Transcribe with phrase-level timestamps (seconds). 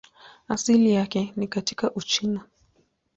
[0.47, 2.43] Asili yake ni katika Uchina.